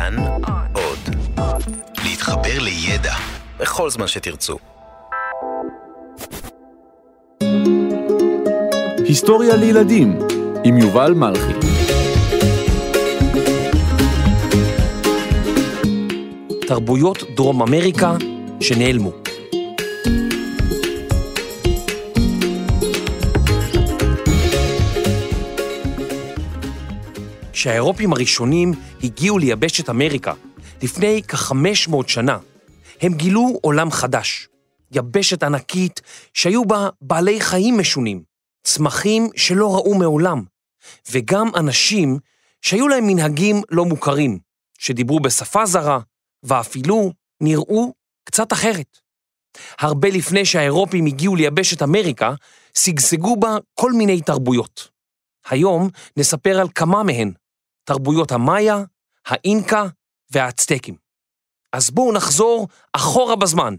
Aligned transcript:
כאן 0.00 0.16
עוד. 0.72 0.98
להתחבר 2.04 2.58
לידע 2.60 3.14
בכל 3.58 3.90
זמן 3.90 4.06
שתרצו. 4.06 4.56
היסטוריה 9.04 9.56
לילדים 9.56 10.18
עם 10.64 10.78
יובל 10.78 11.12
מלכי 11.12 11.52
תרבויות 16.66 17.22
דרום 17.36 17.62
אמריקה 17.62 18.16
שנעלמו. 18.60 19.19
כשהאירופים 27.60 28.12
הראשונים 28.12 28.72
הגיעו 29.02 29.38
ליבשת 29.38 29.90
אמריקה 29.90 30.32
לפני 30.82 31.22
כ-500 31.28 31.94
שנה, 32.06 32.38
הם 33.00 33.14
גילו 33.14 33.58
עולם 33.62 33.90
חדש, 33.90 34.48
יבשת 34.92 35.42
ענקית 35.42 36.00
שהיו 36.34 36.64
בה 36.64 36.88
בעלי 37.00 37.40
חיים 37.40 37.78
משונים, 37.78 38.22
צמחים 38.64 39.28
שלא 39.36 39.74
ראו 39.74 39.94
מעולם, 39.94 40.44
וגם 41.10 41.48
אנשים 41.56 42.18
שהיו 42.62 42.88
להם 42.88 43.06
מנהגים 43.06 43.62
לא 43.70 43.84
מוכרים, 43.84 44.38
שדיברו 44.78 45.20
בשפה 45.20 45.66
זרה, 45.66 45.98
ואפילו 46.42 47.12
נראו 47.40 47.92
קצת 48.24 48.52
אחרת. 48.52 48.98
הרבה 49.78 50.08
לפני 50.08 50.44
שהאירופים 50.44 51.06
הגיעו 51.06 51.36
ליבשת 51.36 51.82
אמריקה, 51.82 52.34
שגשגו 52.74 53.36
בה 53.36 53.56
כל 53.74 53.92
מיני 53.92 54.20
תרבויות. 54.20 54.88
היום 55.50 55.88
נספר 56.16 56.60
על 56.60 56.68
כמה 56.74 57.02
מהן, 57.02 57.32
תרבויות 57.90 58.32
המאיה, 58.32 58.84
האינקה 59.26 59.86
והאצטקים. 60.32 60.94
אז 61.72 61.90
בואו 61.90 62.12
נחזור 62.12 62.68
אחורה 62.92 63.36
בזמן. 63.36 63.74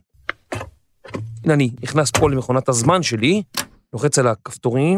הנה 1.43 1.53
אני 1.53 1.71
נכנס 1.83 2.11
פה 2.11 2.29
למכונת 2.29 2.69
הזמן 2.69 3.03
שלי, 3.03 3.43
לוחץ 3.93 4.19
על 4.19 4.27
הכפתורים. 4.27 4.97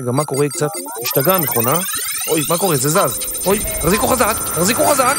רגע, 0.00 0.10
מה 0.12 0.24
קורה 0.24 0.48
קצת? 0.48 0.68
השתגעה 1.02 1.36
המכונה. 1.36 1.78
אוי, 2.30 2.40
מה 2.50 2.58
קורה? 2.58 2.76
זה 2.76 2.88
זז. 2.88 3.18
אוי, 3.46 3.58
תחזיקו 3.80 4.06
חזק, 4.06 4.34
תחזיקו 4.54 4.82
חזק. 4.86 5.16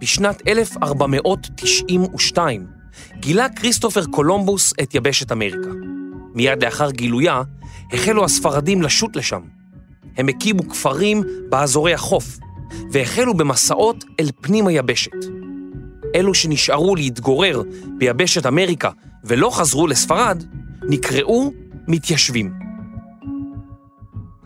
בשנת 0.00 0.48
1492 0.48 2.79
גילה 3.20 3.48
כריסטופר 3.48 4.04
קולומבוס 4.04 4.72
את 4.82 4.94
יבשת 4.94 5.32
אמריקה. 5.32 5.70
מיד 6.34 6.64
לאחר 6.64 6.90
גילויה 6.90 7.42
החלו 7.92 8.24
הספרדים 8.24 8.82
לשוט 8.82 9.16
לשם. 9.16 9.40
הם 10.16 10.28
הקימו 10.28 10.68
כפרים 10.68 11.22
באזורי 11.48 11.94
החוף, 11.94 12.38
והחלו 12.92 13.34
במסעות 13.34 14.04
אל 14.20 14.28
פנים 14.40 14.66
היבשת. 14.66 15.10
אלו 16.14 16.34
שנשארו 16.34 16.96
להתגורר 16.96 17.62
ביבשת 17.98 18.46
אמריקה 18.46 18.90
ולא 19.24 19.50
חזרו 19.50 19.86
לספרד, 19.86 20.44
נקראו 20.82 21.52
מתיישבים. 21.88 22.52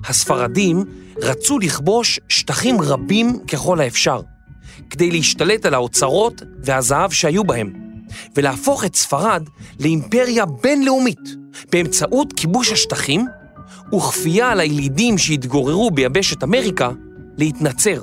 הספרדים 0.05 0.85
רצו 1.17 1.59
לכבוש 1.59 2.21
שטחים 2.29 2.81
רבים 2.81 3.39
ככל 3.53 3.81
האפשר, 3.81 4.21
כדי 4.91 5.11
להשתלט 5.11 5.67
על 5.67 5.75
האוצרות 5.75 6.43
והזהב 6.59 7.11
שהיו 7.11 7.45
בהם, 7.45 7.84
ולהפוך 8.37 8.85
את 8.85 8.97
ספרד 8.97 9.49
לאימפריה 9.81 10.47
בינלאומית 10.47 11.37
באמצעות 11.73 12.33
כיבוש 12.33 12.73
השטחים 12.73 13.27
וכפייה 13.95 14.51
על 14.51 14.61
הילידים 14.61 15.19
שהתגוררו 15.19 15.91
ביבשת 15.91 16.45
אמריקה 16.45 16.91
להתנצר. 17.39 18.03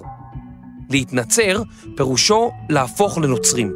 להתנצר 0.90 1.62
פירושו 1.96 2.52
להפוך 2.70 3.18
לנוצרים. 3.18 3.74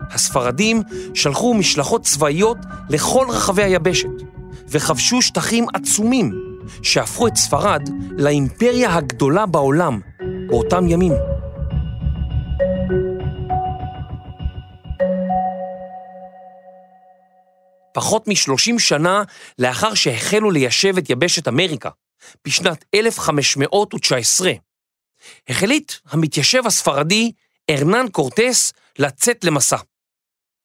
הספרדים 0.00 0.82
שלחו 1.14 1.54
משלחות 1.54 2.02
צבאיות 2.02 2.58
לכל 2.90 3.26
רחבי 3.28 3.62
היבשת 3.62 4.08
וכבשו 4.68 5.22
שטחים 5.22 5.66
עצומים 5.74 6.32
שהפכו 6.82 7.26
את 7.26 7.36
ספרד 7.36 7.88
לאימפריה 8.18 8.94
הגדולה 8.94 9.46
בעולם 9.46 10.00
באותם 10.48 10.88
ימים. 10.88 11.12
פחות 17.98 18.28
מ-30 18.28 18.78
שנה 18.78 19.22
לאחר 19.58 19.94
שהחלו 19.94 20.50
ליישב 20.50 20.98
את 20.98 21.10
יבשת 21.10 21.48
אמריקה, 21.48 21.90
בשנת 22.44 22.84
1519, 22.94 24.52
החליט 25.48 25.92
המתיישב 26.10 26.66
הספרדי 26.66 27.32
ארנן 27.70 28.08
קורטס 28.08 28.72
לצאת 28.98 29.44
למסע. 29.44 29.76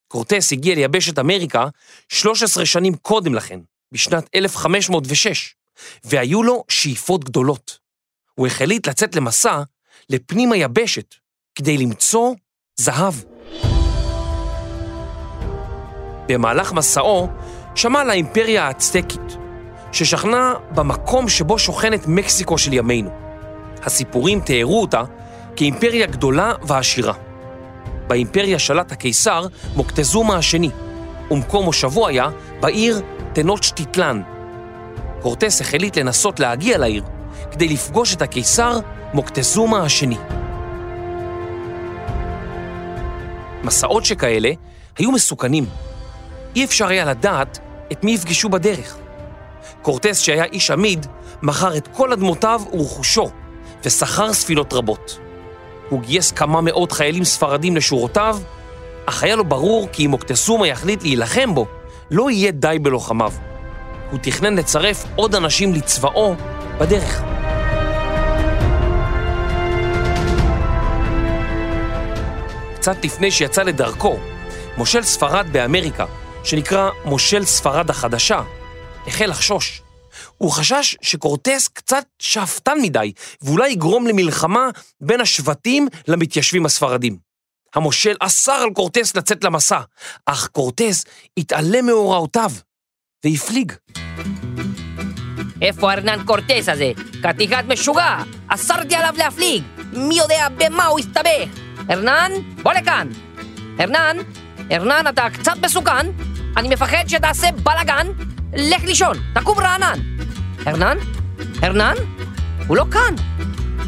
קורטס 0.08 0.52
הגיע 0.52 0.76
ליבשת 0.76 1.20
אמריקה 1.20 1.66
13 2.10 2.66
שנים 2.66 2.96
קודם 2.96 3.36
לכן, 3.36 3.60
בשנת 3.92 4.30
1506, 4.36 5.56
והיו 6.04 6.44
לו 6.44 6.64
שאיפות 6.70 7.24
גדולות. 7.24 7.80
הוא 8.36 8.48
החליט 8.48 8.88
לצאת 8.88 9.16
למסע 9.16 9.62
לפנים 10.10 10.52
היבשת 10.52 11.16
כדי 11.56 11.78
למצוא 11.78 12.34
זהב. 12.76 13.33
במהלך 16.28 16.74
מסעו 16.74 17.30
שמע 17.76 18.00
על 18.02 18.10
האימפריה 18.10 18.68
האצטקית, 18.68 19.38
ששכנה 19.92 20.54
במקום 20.72 21.30
שבו 21.30 21.60
שוכנת 21.60 22.08
מקסיקו 22.08 22.58
של 22.58 22.74
ימינו. 22.74 23.10
הסיפורים 23.84 24.40
תיארו 24.40 24.82
אותה 24.82 25.04
כאימפריה 25.56 26.08
גדולה 26.08 26.54
ועשירה. 26.64 27.14
באימפריה 28.08 28.60
שלט 28.60 28.92
הקיסר 28.92 29.46
מוקטזומה 29.76 30.36
השני, 30.36 30.70
ומקום 31.32 31.66
מושבו 31.66 32.08
היה 32.08 32.30
בעיר 32.60 33.02
טנוצ'טיטלן. 33.34 34.22
קורטס 35.22 35.62
החליט 35.62 35.98
לנסות 35.98 36.40
להגיע 36.40 36.78
לעיר 36.78 37.04
כדי 37.52 37.68
לפגוש 37.68 38.16
את 38.16 38.22
הקיסר 38.22 38.80
מוקטזומה 39.14 39.84
השני. 39.84 40.18
מסעות 43.64 44.06
שכאלה 44.06 44.50
היו 44.98 45.12
מסוכנים. 45.12 45.66
אי 46.56 46.66
אפשר 46.66 46.88
היה 46.88 47.06
לדעת 47.06 47.60
את 47.92 48.04
מי 48.04 48.12
יפגשו 48.12 48.50
בדרך. 48.50 48.98
קורטס, 49.82 50.20
שהיה 50.20 50.44
איש 50.44 50.72
עמיד, 50.72 51.06
מכר 51.42 51.78
את 51.78 51.88
כל 51.88 52.14
אדמותיו 52.14 52.62
ורכושו, 52.74 53.30
ושכר 53.86 54.34
ספינות 54.34 54.74
רבות. 54.74 55.20
הוא 55.90 56.02
גייס 56.02 56.32
כמה 56.32 56.62
מאות 56.62 56.92
חיילים 56.92 57.24
ספרדים 57.24 57.76
לשורותיו, 57.76 58.38
אך 59.06 59.24
היה 59.24 59.36
לו 59.36 59.46
ברור 59.46 59.88
כי 59.92 60.06
אם 60.06 60.12
מוקטסומה 60.12 60.68
יחליט 60.68 61.04
להילחם 61.04 61.56
בו, 61.56 61.66
לא 62.12 62.32
יהיה 62.32 62.52
די 62.52 62.78
בלוחמיו. 62.82 63.32
הוא 64.12 64.20
תכנן 64.22 64.56
לצרף 64.56 65.06
עוד 65.16 65.36
אנשים 65.36 65.74
לצבאו 65.74 66.36
בדרך. 66.78 67.24
קצת 72.76 73.06
לפני 73.06 73.32
שיצא 73.32 73.64
לדרכו, 73.64 74.18
מושל 74.78 75.02
ספרד 75.02 75.48
באמריקה, 75.52 76.06
שנקרא 76.44 76.90
מושל 77.06 77.46
ספרד 77.46 77.90
החדשה, 77.90 78.42
החל 79.08 79.26
לחשוש. 79.26 79.82
הוא 80.38 80.52
חשש 80.52 80.96
שקורטס 81.02 81.68
קצת 81.68 82.06
שאפתן 82.20 82.78
מדי, 82.82 83.14
ואולי 83.42 83.70
יגרום 83.70 84.08
למלחמה 84.08 84.70
בין 85.02 85.22
השבטים 85.22 85.88
למתיישבים 86.08 86.66
הספרדים. 86.66 87.18
המושל 87.76 88.16
אסר 88.20 88.52
על 88.52 88.70
קורטס 88.74 89.16
לצאת 89.16 89.44
למסע, 89.44 89.80
אך 90.26 90.48
קורטס 90.48 91.06
התעלם 91.38 91.86
מהוראותיו 91.86 92.52
והפליג. 93.26 93.72
איפה 95.62 95.94
ארנן 95.94 96.24
קורטס 96.26 96.70
הזה? 96.70 96.92
חתיכת 97.24 97.64
משוגע! 97.68 98.18
אסרתי 98.48 98.96
עליו 98.96 99.14
להפליג! 99.18 99.64
מי 99.94 100.16
יודע 100.16 100.48
במה 100.58 100.86
הוא 100.86 101.00
הסתבך? 101.00 101.60
ארנן, 101.90 102.32
בוא 102.64 102.74
לכאן! 102.74 103.10
ארנן, 103.80 104.18
ארנן, 104.72 105.06
אתה 105.10 105.28
קצת 105.34 105.56
מסוכן? 105.62 106.33
אני 106.58 106.70
מפחד 106.70 107.04
שתעשה 107.08 107.52
בלאגן? 107.52 108.08
לך 108.54 108.84
לישון, 108.84 109.18
תקום 109.36 109.60
רענן! 109.60 110.00
ארנן? 110.68 110.98
ארנן? 111.64 111.94
הוא 112.68 112.78
לא 112.78 112.86
כאן! 112.92 113.16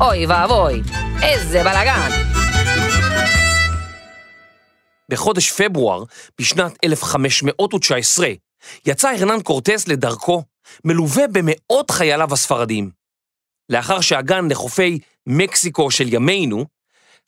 אוי 0.01 0.25
ואבוי, 0.25 0.81
איזה 1.21 1.63
בלאגן! 1.63 2.09
בחודש 5.09 5.51
פברואר, 5.51 6.03
בשנת 6.41 6.77
1519, 6.85 8.27
יצא 8.85 9.09
הרנן 9.09 9.41
קורטס 9.41 9.87
לדרכו, 9.87 10.43
מלווה 10.85 11.23
במאות 11.27 11.91
חייליו 11.91 12.33
הספרדים. 12.33 12.89
לאחר 13.69 14.01
שהגן 14.01 14.47
לחופי 14.51 14.99
מקסיקו 15.27 15.91
של 15.91 16.13
ימינו, 16.13 16.65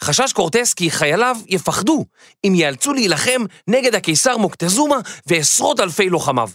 חשש 0.03 0.33
קורטס 0.33 0.73
כי 0.73 0.91
חייליו 0.91 1.37
יפחדו 1.47 2.05
אם 2.43 2.53
ייאלצו 2.55 2.93
להילחם 2.93 3.41
נגד 3.67 3.95
הקיסר 3.95 4.37
מוקטזומה 4.37 4.97
ועשרות 5.27 5.79
אלפי 5.79 6.09
לוחמיו. 6.09 6.49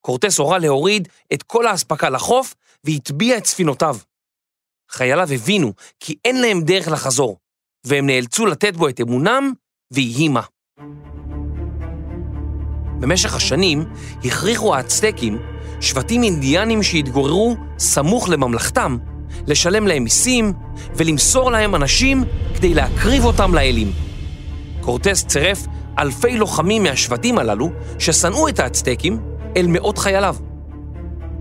קורטס 0.00 0.38
הורה 0.38 0.58
להוריד 0.58 1.08
את 1.32 1.42
כל 1.42 1.66
האספקה 1.66 2.10
לחוף 2.10 2.54
והטביע 2.84 3.38
את 3.38 3.46
ספינותיו. 3.46 3.96
חייליו 4.90 5.32
הבינו 5.32 5.72
כי 6.00 6.16
אין 6.24 6.40
להם 6.40 6.60
דרך 6.60 6.88
לחזור, 6.88 7.38
והם 7.86 8.06
נאלצו 8.06 8.46
לתת 8.46 8.76
בו 8.76 8.88
את 8.88 9.00
אמונם, 9.00 9.52
ויהי 9.92 10.28
מה. 10.28 10.42
במשך 13.00 13.34
השנים 13.34 13.84
הכריחו 14.24 14.74
האצטקים 14.74 15.38
שבטים 15.80 16.22
אינדיאנים 16.22 16.82
שהתגוררו 16.82 17.56
סמוך 17.78 18.28
לממלכתם 18.28 18.98
לשלם 19.46 19.86
להם 19.86 20.04
מיסים 20.04 20.52
ולמסור 20.96 21.50
להם 21.50 21.74
אנשים 21.74 22.24
כדי 22.56 22.74
להקריב 22.74 23.24
אותם 23.24 23.54
לאלים. 23.54 23.92
קורטס 24.80 25.24
צירף 25.24 25.66
אלפי 25.98 26.36
לוחמים 26.36 26.82
מהשבטים 26.82 27.38
הללו 27.38 27.70
ששנאו 27.98 28.48
את 28.48 28.58
האצטקים 28.60 29.20
אל 29.56 29.66
מאות 29.66 29.98
חייליו. 29.98 30.36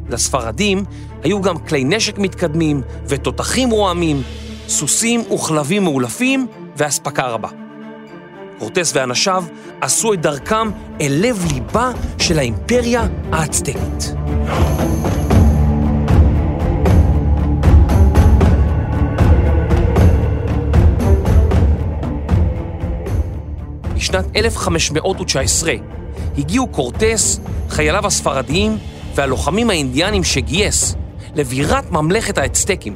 לספרדים 0.09 0.83
היו 1.23 1.41
גם 1.41 1.57
כלי 1.57 1.83
נשק 1.83 2.17
מתקדמים 2.17 2.81
ותותחים 3.07 3.69
רועמים, 3.69 4.21
סוסים 4.67 5.21
וכלבים 5.31 5.83
מאולפים 5.83 6.47
ואספקה 6.77 7.27
רבה. 7.27 7.49
קורטס 8.59 8.91
ואנשיו 8.95 9.43
עשו 9.81 10.13
את 10.13 10.21
דרכם 10.21 10.69
אל 11.01 11.11
לב 11.21 11.45
ליבה 11.53 11.91
של 12.17 12.39
האימפריה 12.39 13.07
האצטקית. 13.31 14.13
בשנת 24.13 24.35
1519 24.35 25.73
הגיעו 26.37 26.67
קורטס, 26.67 27.39
חייליו 27.69 28.07
הספרדיים 28.07 28.77
והלוחמים 29.15 29.69
האינדיאנים 29.69 30.23
שגייס 30.23 30.95
לבירת 31.35 31.91
ממלכת 31.91 32.37
האצטקים, 32.37 32.95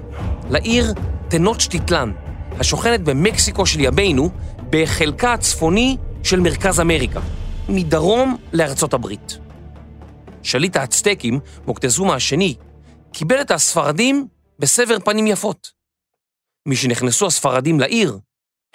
לעיר 0.50 0.94
טנוצ'טיטלן, 1.30 2.12
השוכנת 2.60 3.02
במקסיקו 3.02 3.66
של 3.66 3.80
ימינו, 3.80 4.30
בחלקה 4.70 5.34
הצפוני 5.34 5.98
של 6.24 6.40
מרכז 6.40 6.80
אמריקה, 6.80 7.20
מדרום 7.70 8.38
לארצות 8.54 8.94
הברית. 8.94 9.38
שליט 10.44 10.76
האצטקים, 10.76 11.40
מוקטזומה 11.68 12.16
השני, 12.16 12.56
קיבל 13.14 13.42
את 13.42 13.52
הספרדים 13.52 14.28
בסבר 14.60 15.00
פנים 15.00 15.28
יפות. 15.28 15.72
משנכנסו 16.68 17.28
הספרדים 17.28 17.80
לעיר, 17.80 18.20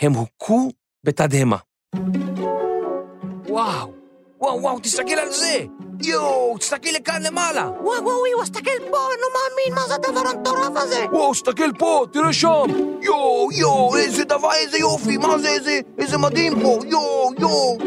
הם 0.00 0.12
הוכו 0.12 0.70
בתדהמה. 1.04 1.56
וואו, 3.52 3.92
וואו, 4.40 4.62
וואו, 4.62 4.78
תסתכל 4.78 5.18
על 5.18 5.32
זה! 5.32 5.64
יואו, 6.02 6.58
תסתכל 6.58 6.88
לכאן 6.88 7.22
למעלה! 7.22 7.70
וואו, 7.70 7.84
וואו, 7.84 8.04
וואו, 8.04 8.42
תסתכל 8.42 8.78
פה, 8.90 8.96
אני 9.12 9.20
לא 9.22 9.28
מאמין, 9.34 9.74
מה 9.74 9.80
זה 9.88 9.94
הדבר 9.94 10.28
המטורף 10.28 10.76
הזה? 10.76 11.04
וואו, 11.12 11.32
תסתכל 11.32 11.70
פה, 11.78 12.04
תראה 12.12 12.32
שם! 12.32 12.66
יואו, 13.02 13.48
יואו, 13.52 13.96
איזה 13.96 14.24
דבר, 14.24 14.52
איזה 14.54 14.78
יופי, 14.78 15.16
מה 15.16 15.38
זה, 15.38 15.48
איזה, 15.48 15.80
איזה 15.98 16.18
מדהים 16.18 16.62
פה, 16.62 16.78
יואו, 16.86 17.30
יואו. 17.38 17.78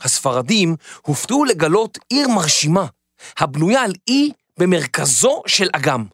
הספרדים 0.00 0.76
הופתעו 1.06 1.44
לגלות 1.44 1.98
עיר 2.08 2.28
מרשימה, 2.28 2.86
הבנויה 3.38 3.82
על 3.82 3.92
אי 4.08 4.30
במרכזו 4.58 5.42
של 5.46 5.68
אגם. 5.72 6.04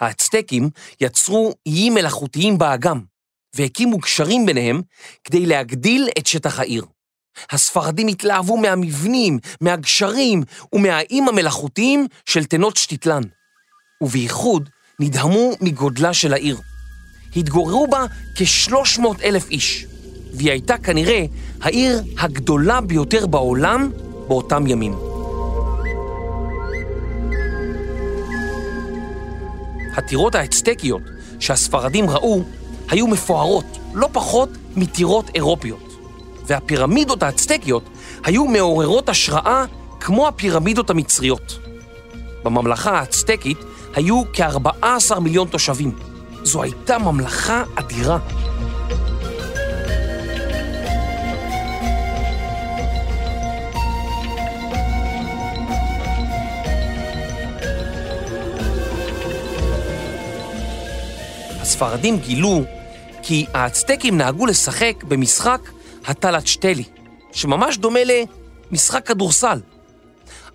האצטקים 0.00 0.70
יצרו 1.00 1.52
איים 1.66 1.94
מלאכותיים 1.94 2.58
באגם, 2.58 3.00
והקימו 3.56 3.98
גשרים 3.98 4.46
ביניהם 4.46 4.82
כדי 5.24 5.46
להגדיל 5.46 6.08
את 6.18 6.26
שטח 6.26 6.60
העיר. 6.60 6.84
הספרדים 7.50 8.06
התלהבו 8.06 8.56
מהמבנים, 8.56 9.38
מהגשרים 9.60 10.42
ומהאיים 10.72 11.28
המלאכותיים 11.28 12.06
של 12.26 12.44
תנות 12.44 12.76
שטיטלן, 12.76 13.22
ובייחוד 14.02 14.68
נדהמו 15.00 15.50
מגודלה 15.60 16.14
של 16.14 16.32
העיר. 16.32 16.58
התגוררו 17.36 17.86
בה 17.86 18.04
כ-300 18.36 19.22
אלף 19.24 19.50
איש, 19.50 19.86
והיא 20.34 20.50
הייתה 20.50 20.78
כנראה 20.78 21.24
העיר 21.62 22.02
הגדולה 22.18 22.80
ביותר 22.80 23.26
בעולם 23.26 23.90
באותם 24.28 24.66
ימים. 24.66 24.94
הטירות 29.96 30.34
האצטקיות 30.34 31.02
שהספרדים 31.40 32.10
ראו 32.10 32.42
היו 32.90 33.06
מפוארות 33.06 33.78
לא 33.94 34.08
פחות 34.12 34.48
מטירות 34.76 35.30
אירופיות, 35.34 35.96
והפירמידות 36.46 37.22
האצטקיות 37.22 37.82
היו 38.24 38.44
מעוררות 38.44 39.08
השראה 39.08 39.64
כמו 40.00 40.28
הפירמידות 40.28 40.90
המצריות. 40.90 41.58
בממלכה 42.44 42.98
האצטקית 42.98 43.58
היו 43.94 44.22
כ-14 44.32 45.20
מיליון 45.20 45.48
תושבים. 45.48 45.92
זו 46.42 46.62
הייתה 46.62 46.98
ממלכה 46.98 47.62
אדירה. 47.74 48.18
הספרדים 61.60 62.18
גילו 62.18 62.77
כי 63.28 63.46
האצטקים 63.54 64.18
נהגו 64.18 64.46
לשחק 64.46 65.04
במשחק 65.08 65.60
הטלצ'טלי, 66.04 66.84
שממש 67.32 67.78
דומה 67.78 68.00
למשחק 68.70 69.06
כדורסל. 69.06 69.60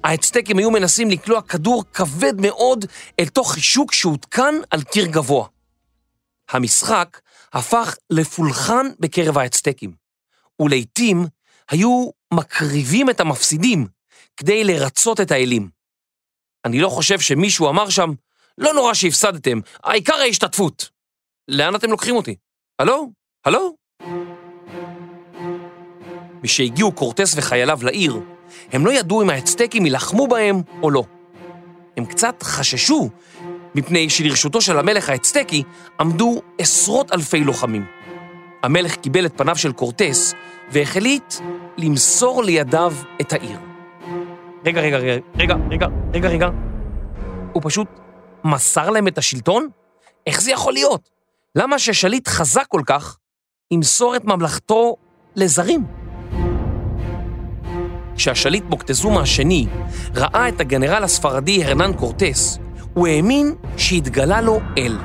האצטקים 0.03 0.57
היו 0.57 0.71
מנסים 0.71 1.09
לקלוע 1.09 1.41
כדור 1.41 1.83
כבד 1.93 2.33
מאוד 2.41 2.85
אל 3.19 3.27
תוך 3.27 3.53
חישוק 3.53 3.93
שהותקן 3.93 4.55
על 4.69 4.83
קיר 4.83 5.05
גבוה. 5.05 5.47
המשחק 6.49 7.21
הפך 7.53 7.95
לפולחן 8.09 8.85
בקרב 8.99 9.37
האצטקים, 9.37 9.93
ולעיתים 10.59 11.25
היו 11.69 12.09
מקריבים 12.33 13.09
את 13.09 13.19
המפסידים 13.19 13.87
כדי 14.37 14.63
לרצות 14.63 15.21
את 15.21 15.31
האלים. 15.31 15.69
אני 16.65 16.79
לא 16.79 16.89
חושב 16.89 17.19
שמישהו 17.19 17.69
אמר 17.69 17.89
שם, 17.89 18.11
לא 18.57 18.73
נורא 18.73 18.93
שהפסדתם, 18.93 19.59
העיקר 19.83 20.15
ההשתתפות. 20.15 20.89
לאן 21.47 21.75
אתם 21.75 21.91
לוקחים 21.91 22.15
אותי? 22.15 22.35
הלו? 22.79 23.11
הלו? 23.45 23.75
משהגיעו 26.43 26.91
קורטס 26.91 27.33
וחייליו 27.37 27.79
לעיר, 27.83 28.19
הם 28.71 28.85
לא 28.85 28.91
ידעו 28.91 29.21
אם 29.21 29.29
האצטקים 29.29 29.85
יילחמו 29.85 30.27
בהם 30.27 30.61
או 30.83 30.91
לא. 30.91 31.03
הם 31.97 32.05
קצת 32.05 32.43
חששו, 32.43 33.09
מפני 33.75 34.09
שלרשותו 34.09 34.61
של 34.61 34.79
המלך 34.79 35.09
האצטקי 35.09 35.63
עמדו 35.99 36.41
עשרות 36.57 37.11
אלפי 37.11 37.43
לוחמים. 37.43 37.85
המלך 38.63 38.95
קיבל 38.95 39.25
את 39.25 39.37
פניו 39.37 39.55
של 39.55 39.71
קורטס 39.71 40.33
והחליט 40.71 41.33
למסור 41.77 42.43
לידיו 42.43 42.93
את 43.21 43.33
העיר. 43.33 43.59
רגע, 44.65 44.81
רגע, 44.81 44.97
רגע, 44.97 45.55
רגע, 45.69 45.87
רגע, 46.13 46.29
רגע. 46.29 46.49
הוא 47.53 47.61
פשוט 47.65 47.87
מסר 48.43 48.89
להם 48.89 49.07
את 49.07 49.17
השלטון? 49.17 49.69
איך 50.27 50.41
זה 50.41 50.51
יכול 50.51 50.73
להיות? 50.73 51.09
למה 51.55 51.79
ששליט 51.79 52.27
חזק 52.27 52.65
כל 52.67 52.81
כך 52.85 53.17
ימסור 53.73 54.15
את 54.15 54.25
ממלכתו 54.25 54.95
לזרים? 55.35 55.85
כשהשליט 58.15 58.63
מוקטזומה 58.69 59.21
השני 59.21 59.67
ראה 60.15 60.49
את 60.49 60.59
הגנרל 60.59 61.03
הספרדי 61.03 61.63
הרנן 61.63 61.93
קורטס, 61.93 62.57
הוא 62.93 63.07
האמין 63.07 63.55
שהתגלה 63.77 64.41
לו 64.41 64.59
אל. 64.77 64.97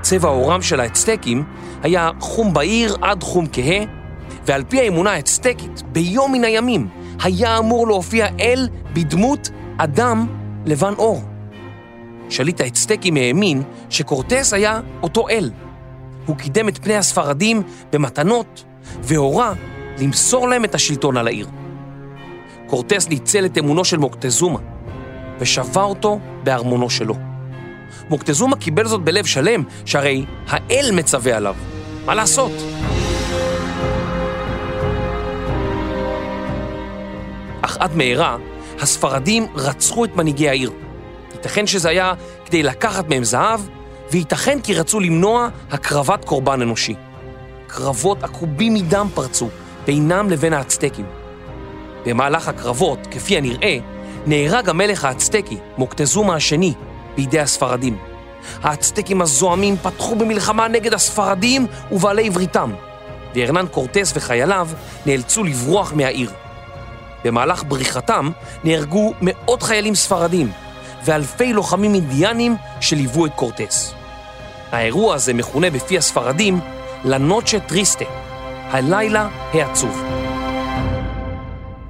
צבע 0.00 0.28
עורם 0.28 0.62
של 0.62 0.80
האצטקים 0.80 1.44
היה 1.82 2.10
חום 2.20 2.54
בהיר 2.54 2.96
עד 3.02 3.22
חום 3.22 3.46
כהה, 3.52 3.84
ועל 4.46 4.64
פי 4.64 4.80
האמונה 4.80 5.10
האצטקית, 5.12 5.82
ביום 5.92 6.32
מן 6.32 6.44
הימים 6.44 6.88
היה 7.22 7.58
אמור 7.58 7.86
להופיע 7.86 8.26
אל 8.40 8.68
בדמות 8.92 9.50
אדם 9.78 10.26
לבן 10.66 10.94
עור. 10.96 11.29
שליט 12.30 12.60
האצטקים 12.60 13.16
האמין 13.16 13.62
שקורטס 13.90 14.54
היה 14.54 14.80
אותו 15.02 15.28
אל. 15.28 15.50
הוא 16.26 16.36
קידם 16.36 16.68
את 16.68 16.78
פני 16.78 16.96
הספרדים 16.96 17.62
במתנות 17.92 18.64
והורה 19.02 19.52
למסור 19.98 20.48
להם 20.48 20.64
את 20.64 20.74
השלטון 20.74 21.16
על 21.16 21.26
העיר. 21.26 21.46
קורטס 22.66 23.08
ניצל 23.08 23.44
את 23.44 23.58
אמונו 23.58 23.84
של 23.84 23.98
מוקטזומה 23.98 24.58
ושבה 25.38 25.82
אותו 25.82 26.18
בארמונו 26.42 26.90
שלו. 26.90 27.14
מוקטזומה 28.10 28.56
קיבל 28.56 28.86
זאת 28.86 29.00
בלב 29.00 29.24
שלם, 29.24 29.62
שהרי 29.84 30.24
האל 30.48 30.90
מצווה 30.92 31.36
עליו. 31.36 31.56
מה 32.06 32.14
לעשות? 32.14 32.52
אך 37.62 37.76
עד 37.80 37.96
מהרה, 37.96 38.36
הספרדים 38.80 39.46
רצחו 39.54 40.04
את 40.04 40.16
מנהיגי 40.16 40.48
העיר. 40.48 40.70
ייתכן 41.40 41.66
שזה 41.66 41.88
היה 41.88 42.12
כדי 42.44 42.62
לקחת 42.62 43.08
מהם 43.08 43.24
זהב, 43.24 43.60
וייתכן 44.10 44.60
כי 44.60 44.74
רצו 44.74 45.00
למנוע 45.00 45.48
הקרבת 45.70 46.24
קורבן 46.24 46.62
אנושי. 46.62 46.94
קרבות 47.66 48.24
עקובים 48.24 48.74
מדם 48.74 49.08
פרצו 49.14 49.48
בינם 49.86 50.30
לבין 50.30 50.52
האצטקים. 50.52 51.06
במהלך 52.06 52.48
הקרבות, 52.48 52.98
כפי 53.10 53.36
הנראה, 53.36 53.78
נהרג 54.26 54.68
המלך 54.68 55.04
האצטקי, 55.04 55.56
מוקטזומה 55.78 56.34
השני, 56.34 56.74
בידי 57.16 57.40
הספרדים. 57.40 57.98
האצטקים 58.62 59.22
הזועמים 59.22 59.76
פתחו 59.76 60.16
במלחמה 60.16 60.68
נגד 60.68 60.94
הספרדים 60.94 61.66
ובעלי 61.92 62.30
בריתם, 62.30 62.72
והרנן 63.34 63.66
קורטס 63.66 64.12
וחייליו 64.16 64.68
נאלצו 65.06 65.44
לברוח 65.44 65.92
מהעיר. 65.92 66.30
במהלך 67.24 67.64
בריחתם 67.68 68.30
נהרגו 68.64 69.12
מאות 69.20 69.62
חיילים 69.62 69.94
ספרדים 69.94 70.52
ואלפי 71.04 71.52
לוחמים 71.52 71.94
אינדיאנים 71.94 72.56
שליוו 72.80 73.26
את 73.26 73.34
קורטס. 73.34 73.94
האירוע 74.72 75.14
הזה 75.14 75.34
מכונה 75.34 75.70
בפי 75.70 75.98
הספרדים 75.98 76.60
לנוצ'ה 77.04 77.60
טריסטה, 77.60 78.04
הלילה 78.70 79.28
העצוב. 79.52 80.02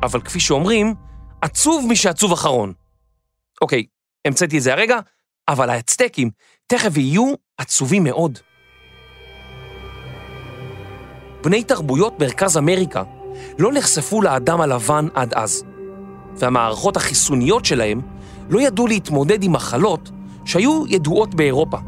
אבל 0.03 0.21
כפי 0.21 0.41
שאומרים, 0.41 0.95
עצוב 1.41 1.87
מי 1.89 1.97
שעצוב 1.97 2.33
אחרון. 2.33 2.73
אוקיי, 3.61 3.85
המצאתי 4.27 4.59
את 4.59 4.63
זה 4.63 4.73
הרגע, 4.73 4.99
אבל 5.49 5.71
האצטקים 5.71 6.31
תכף 6.67 6.97
יהיו 6.97 7.35
עצובים 7.59 8.05
מאוד. 8.05 8.39
בני 11.43 11.65
תרבויות 11.65 12.21
מרכז 12.21 12.59
אמריקה 12.59 13.03
לא 13.59 13.73
נחשפו 13.73 14.23
לאדם 14.23 14.61
הלבן 14.61 15.07
עד 15.15 15.35
אז, 15.35 15.65
והמערכות 16.37 16.97
החיסוניות 16.97 17.65
שלהם 17.65 18.01
לא 18.51 18.61
ידעו 18.61 18.87
להתמודד 18.87 19.43
עם 19.43 19.53
מחלות 19.53 20.11
שהיו 20.45 20.85
ידועות 20.89 21.35
באירופה. 21.35 21.79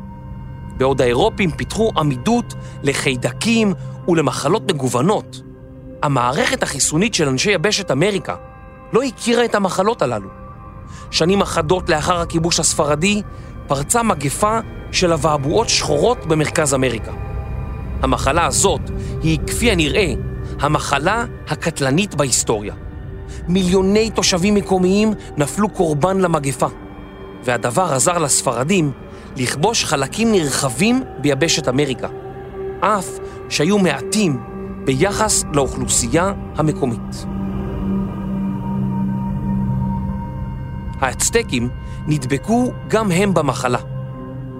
בעוד 0.77 1.01
האירופים 1.01 1.51
פיתחו 1.51 1.91
עמידות 1.97 2.55
לחיידקים 2.83 3.73
ולמחלות 4.09 4.73
מגוונות, 4.73 5.43
המערכת 6.03 6.63
החיסונית 6.63 7.15
של 7.15 7.29
אנשי 7.29 7.51
יבשת 7.51 7.91
אמריקה 7.91 8.37
לא 8.93 9.03
הכירה 9.03 9.45
את 9.45 9.55
המחלות 9.55 10.03
הללו. 10.03 10.29
שנים 11.11 11.41
אחדות 11.41 11.89
לאחר 11.89 12.21
הכיבוש 12.21 12.61
הספרדי 12.61 13.23
פרצה 13.67 14.03
מגפה 14.03 14.59
של 14.93 15.13
אבעבועות 15.13 15.69
שחורות 15.69 16.27
במרכז 16.27 16.75
אמריקה. 16.75 17.13
המחלה 18.03 18.47
הזאת 18.47 18.81
היא, 19.23 19.39
כפי 19.47 19.71
הנראה, 19.71 20.15
המחלה 20.61 21.25
הקטלנית 21.49 22.15
בהיסטוריה. 22.15 22.75
מיליוני 23.49 24.11
תושבים 24.11 24.55
מקומיים 24.55 25.13
נפלו 25.37 25.69
קורבן 25.69 26.21
למגפה, 26.21 26.67
והדבר 27.45 27.93
עזר 27.93 28.19
לספרדים 28.19 28.93
לכבוש 29.37 29.85
חלקים 29.85 30.33
נרחבים 30.33 31.03
ביבשת 31.19 31.69
אמריקה, 31.69 32.09
אף 32.81 33.07
שהיו 33.49 33.79
מעטים 33.79 34.41
ביחס 34.85 35.45
לאוכלוסייה 35.53 36.33
המקומית. 36.57 37.27
האצטקים 41.01 41.69
נדבקו 42.07 42.73
גם 42.89 43.11
הם 43.11 43.35
במחלה, 43.35 43.79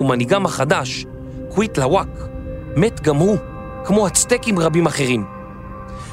ומנהיגם 0.01 0.47
החדש, 0.47 1.07
קוויט 1.49 1.79
לוואק, 1.79 2.29
מת 2.77 3.01
גם 3.01 3.17
הוא, 3.17 3.37
כמו 3.85 4.07
אצטקים 4.07 4.59
רבים 4.59 4.87
אחרים. 4.87 5.25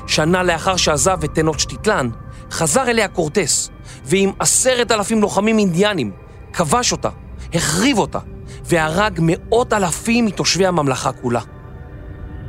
שנה 0.08 0.44
לאחר 0.44 0.76
שעזב 0.76 1.24
את 1.24 1.34
טנוצ'טיטלן, 1.34 2.10
חזר 2.52 2.90
אליה 2.90 3.08
קורטס, 3.08 3.70
ועם 4.06 4.32
עשרת 4.40 4.92
אלפים 4.92 5.22
לוחמים 5.22 5.60
אינדיאנים, 5.60 6.12
כבש 6.54 6.92
אותה, 6.92 7.10
החריב 7.54 7.98
אותה, 7.98 8.20
והרג 8.66 9.20
מאות 9.22 9.74
אלפים 9.74 10.26
מתושבי 10.26 10.66
הממלכה 10.66 11.12
כולה. 11.12 11.42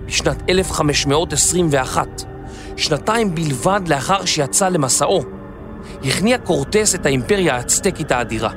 בשנת 0.07 0.43
1521, 0.49 2.09
שנתיים 2.77 3.35
בלבד 3.35 3.81
לאחר 3.87 4.25
שיצא 4.25 4.69
למסעו, 4.69 5.23
הכניע 6.05 6.39
קורטס 6.39 6.95
את 6.95 7.07
האימפריה 7.07 7.57
האצטקית 7.57 8.13
האדירה. 8.13 8.51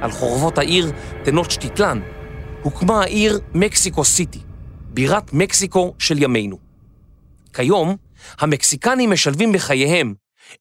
על 0.00 0.10
חורבות 0.10 0.58
העיר 0.58 0.92
טנוצ'טיטלן 1.24 2.00
הוקמה 2.62 3.00
העיר 3.00 3.40
מקסיקו 3.54 4.04
סיטי, 4.04 4.40
בירת 4.88 5.32
מקסיקו 5.32 5.94
של 5.98 6.22
ימינו. 6.22 6.58
כיום, 7.54 7.96
המקסיקנים 8.40 9.10
משלבים 9.10 9.52
בחייהם 9.52 10.14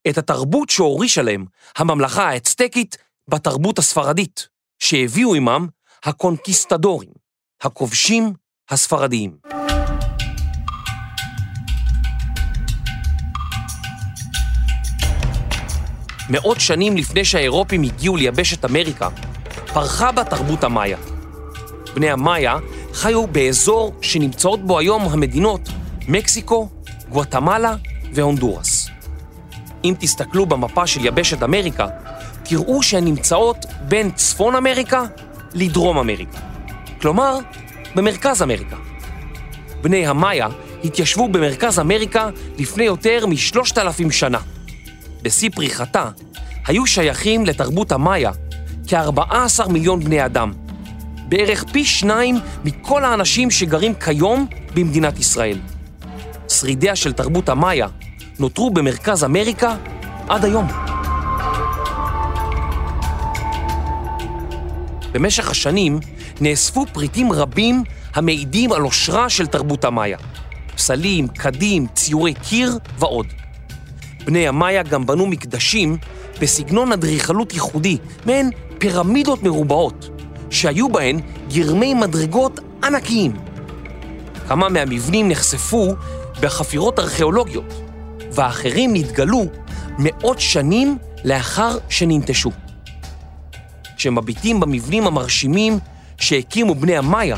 את 0.09 0.17
התרבות 0.17 0.69
שהורישה 0.69 1.21
להם 1.21 1.45
הממלכה 1.77 2.29
האצטקית 2.29 2.97
בתרבות 3.27 3.79
הספרדית, 3.79 4.47
שהביאו 4.79 5.35
עמם 5.35 5.67
הקונקיסטדורים, 6.03 7.09
הכובשים 7.61 8.33
הספרדיים. 8.69 9.37
מאות 16.29 16.59
שנים 16.59 16.97
לפני 16.97 17.25
שהאירופים 17.25 17.83
הגיעו 17.83 18.17
ליבשת 18.17 18.65
אמריקה, 18.65 19.09
פרחה 19.73 20.11
בה 20.11 20.23
תרבות 20.23 20.63
המאיה. 20.63 20.97
בני 21.95 22.09
המאיה 22.09 22.57
חיו 22.93 23.27
באזור 23.27 23.93
שנמצאות 24.01 24.65
בו 24.65 24.79
היום 24.79 25.01
המדינות 25.01 25.61
מקסיקו, 26.07 26.69
גואטמלה 27.09 27.75
והונדורס. 28.13 28.74
אם 29.85 29.93
תסתכלו 29.99 30.45
במפה 30.45 30.87
של 30.87 31.05
יבשת 31.05 31.43
אמריקה, 31.43 31.87
תראו 32.43 32.83
שהן 32.83 33.05
נמצאות 33.05 33.65
בין 33.81 34.11
צפון 34.11 34.55
אמריקה 34.55 35.03
לדרום 35.53 35.97
אמריקה. 35.97 36.37
כלומר, 37.01 37.37
במרכז 37.95 38.41
אמריקה. 38.41 38.75
בני 39.81 40.07
המאיה 40.07 40.47
התיישבו 40.83 41.27
במרכז 41.27 41.79
אמריקה 41.79 42.29
לפני 42.57 42.83
יותר 42.83 43.25
משלושת 43.27 43.77
אלפים 43.77 44.11
שנה. 44.11 44.39
בשיא 45.21 45.49
פריחתה, 45.55 46.09
היו 46.67 46.85
שייכים 46.85 47.45
לתרבות 47.45 47.91
המאיה 47.91 48.31
כ-14 48.87 49.69
מיליון 49.69 50.03
בני 50.03 50.25
אדם, 50.25 50.53
בערך 51.27 51.63
פי 51.71 51.85
שניים 51.85 52.35
מכל 52.63 53.03
האנשים 53.03 53.51
שגרים 53.51 53.93
כיום 53.93 54.47
במדינת 54.73 55.19
ישראל. 55.19 55.57
שרידיה 56.49 56.95
של 56.95 57.13
תרבות 57.13 57.49
המאיה 57.49 57.87
נותרו 58.39 58.69
במרכז 58.69 59.23
אמריקה 59.23 59.75
עד 60.29 60.45
היום. 60.45 60.67
במשך 65.11 65.49
השנים 65.49 65.99
נאספו 66.41 66.85
פריטים 66.93 67.31
רבים 67.31 67.83
המעידים 68.13 68.71
על 68.71 68.81
עושרה 68.81 69.29
של 69.29 69.47
תרבות 69.47 69.85
המאיה. 69.85 70.17
פסלים, 70.75 71.27
קדים, 71.27 71.87
ציורי 71.93 72.33
קיר 72.33 72.77
ועוד. 72.99 73.25
בני 74.25 74.47
המאיה 74.47 74.83
גם 74.83 75.05
בנו 75.05 75.25
מקדשים 75.27 75.97
בסגנון 76.41 76.91
אדריכלות 76.91 77.53
ייחודי, 77.53 77.97
מעין 78.25 78.49
פירמידות 78.77 79.43
מרובעות, 79.43 80.09
שהיו 80.49 80.89
בהן 80.89 81.19
גרמי 81.53 81.93
מדרגות 81.93 82.59
ענקיים. 82.83 83.33
כמה 84.47 84.69
מהמבנים 84.69 85.29
נחשפו 85.29 85.95
בחפירות 86.41 86.99
ארכיאולוגיות, 86.99 87.84
והאחרים 88.35 88.93
נתגלו 88.93 89.45
מאות 89.97 90.39
שנים 90.39 90.97
לאחר 91.23 91.77
שננטשו. 91.89 92.51
כשמביטים 93.97 94.59
במבנים 94.59 95.07
המרשימים 95.07 95.79
שהקימו 96.17 96.75
בני 96.75 96.97
המאיה, 96.97 97.37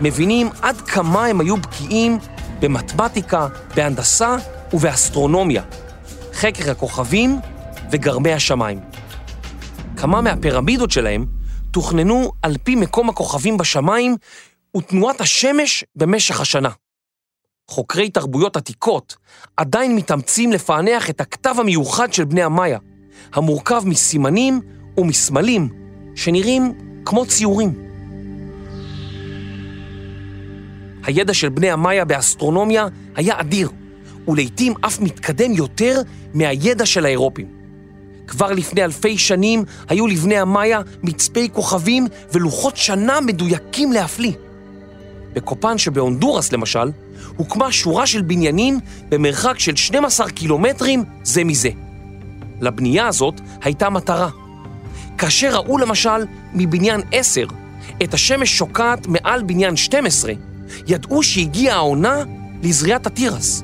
מבינים 0.00 0.48
עד 0.62 0.80
כמה 0.80 1.26
הם 1.26 1.40
היו 1.40 1.56
בקיאים 1.56 2.18
במתמטיקה, 2.60 3.48
בהנדסה 3.74 4.36
ובאסטרונומיה, 4.72 5.62
חקר 6.32 6.70
הכוכבים 6.70 7.40
וגרמי 7.90 8.32
השמיים. 8.32 8.80
כמה 9.96 10.20
מהפירמידות 10.20 10.90
שלהם 10.90 11.26
תוכננו 11.70 12.32
על 12.42 12.56
פי 12.62 12.74
מקום 12.74 13.08
הכוכבים 13.10 13.56
בשמיים 13.56 14.16
ותנועת 14.76 15.20
השמש 15.20 15.84
במשך 15.96 16.40
השנה. 16.40 16.70
חוקרי 17.68 18.10
תרבויות 18.10 18.56
עתיקות 18.56 19.16
עדיין 19.56 19.96
מתאמצים 19.96 20.52
לפענח 20.52 21.10
את 21.10 21.20
הכתב 21.20 21.54
המיוחד 21.58 22.12
של 22.12 22.24
בני 22.24 22.42
המאיה, 22.42 22.78
המורכב 23.32 23.82
מסימנים 23.86 24.60
ומסמלים 24.96 25.68
שנראים 26.14 26.72
כמו 27.04 27.26
ציורים. 27.26 27.74
הידע 31.04 31.34
של 31.34 31.48
בני 31.48 31.70
המאיה 31.70 32.04
באסטרונומיה 32.04 32.86
היה 33.14 33.40
אדיר, 33.40 33.70
ולעיתים 34.28 34.74
אף 34.80 35.00
מתקדם 35.00 35.52
יותר 35.52 36.02
מהידע 36.34 36.86
של 36.86 37.04
האירופים. 37.04 37.46
כבר 38.26 38.52
לפני 38.52 38.84
אלפי 38.84 39.18
שנים 39.18 39.64
היו 39.88 40.06
לבני 40.06 40.38
המאיה 40.38 40.80
מצפי 41.02 41.48
כוכבים 41.52 42.06
ולוחות 42.32 42.76
שנה 42.76 43.20
מדויקים 43.20 43.92
להפליא. 43.92 44.32
בקופן 45.32 45.78
שבהונדורס, 45.78 46.52
למשל, 46.52 46.90
הוקמה 47.36 47.72
שורה 47.72 48.06
של 48.06 48.22
בניינים 48.22 48.80
במרחק 49.08 49.58
של 49.58 49.76
12 49.76 50.30
קילומטרים 50.30 51.04
זה 51.22 51.44
מזה. 51.44 51.70
לבנייה 52.60 53.06
הזאת 53.06 53.40
הייתה 53.62 53.90
מטרה. 53.90 54.28
כאשר 55.18 55.54
ראו 55.54 55.78
למשל 55.78 56.26
מבניין 56.54 57.00
10 57.12 57.46
את 58.02 58.14
השמש 58.14 58.58
שוקעת 58.58 59.06
מעל 59.06 59.42
בניין 59.42 59.76
12, 59.76 60.32
ידעו 60.86 61.22
שהגיעה 61.22 61.76
העונה 61.76 62.22
לזריעת 62.62 63.06
התירס. 63.06 63.62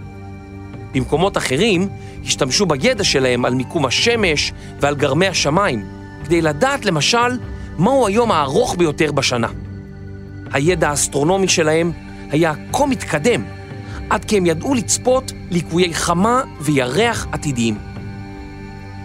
במקומות 0.94 1.36
אחרים 1.36 1.88
השתמשו 2.24 2.66
בידע 2.66 3.04
שלהם 3.04 3.44
על 3.44 3.54
מיקום 3.54 3.86
השמש 3.86 4.52
ועל 4.80 4.94
גרמי 4.94 5.26
השמיים, 5.26 5.84
כדי 6.24 6.42
לדעת 6.42 6.84
למשל 6.84 7.38
מהו 7.78 8.06
היום 8.06 8.32
הארוך 8.32 8.76
ביותר 8.78 9.12
בשנה. 9.12 9.48
הידע 10.52 10.88
האסטרונומי 10.90 11.48
שלהם 11.48 11.92
היה 12.30 12.52
כה 12.72 12.86
מתקדם, 12.86 13.44
עד 14.10 14.24
כי 14.24 14.36
הם 14.36 14.46
ידעו 14.46 14.74
לצפות 14.74 15.32
ליקויי 15.50 15.94
חמה 15.94 16.42
וירח 16.60 17.26
עתידיים. 17.32 17.78